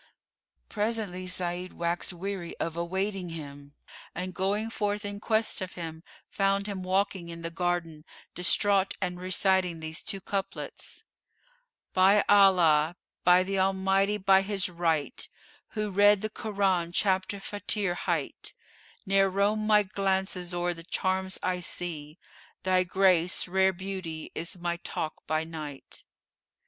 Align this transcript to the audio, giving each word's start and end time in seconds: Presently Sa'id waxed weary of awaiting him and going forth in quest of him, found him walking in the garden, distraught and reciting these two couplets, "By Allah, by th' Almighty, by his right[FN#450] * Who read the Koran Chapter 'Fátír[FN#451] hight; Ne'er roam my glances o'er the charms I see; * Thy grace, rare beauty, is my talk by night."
Presently 0.67 1.27
Sa'id 1.27 1.73
waxed 1.73 2.11
weary 2.11 2.57
of 2.59 2.75
awaiting 2.75 3.29
him 3.29 3.73
and 4.15 4.33
going 4.33 4.71
forth 4.71 5.05
in 5.05 5.19
quest 5.19 5.61
of 5.61 5.73
him, 5.75 6.01
found 6.27 6.65
him 6.65 6.81
walking 6.81 7.29
in 7.29 7.43
the 7.43 7.51
garden, 7.51 8.03
distraught 8.33 8.95
and 8.99 9.19
reciting 9.19 9.79
these 9.79 10.01
two 10.01 10.19
couplets, 10.19 11.03
"By 11.93 12.23
Allah, 12.27 12.95
by 13.23 13.43
th' 13.43 13.59
Almighty, 13.59 14.17
by 14.17 14.41
his 14.41 14.65
right[FN#450] 14.65 15.27
* 15.51 15.69
Who 15.73 15.91
read 15.91 16.21
the 16.21 16.31
Koran 16.31 16.91
Chapter 16.91 17.37
'Fátír[FN#451] 17.37 17.93
hight; 17.93 18.55
Ne'er 19.05 19.29
roam 19.29 19.67
my 19.67 19.83
glances 19.83 20.51
o'er 20.51 20.73
the 20.73 20.81
charms 20.81 21.37
I 21.43 21.59
see; 21.59 22.17
* 22.41 22.63
Thy 22.63 22.83
grace, 22.83 23.47
rare 23.47 23.71
beauty, 23.71 24.31
is 24.33 24.57
my 24.57 24.77
talk 24.77 25.27
by 25.27 25.43
night." 25.43 26.05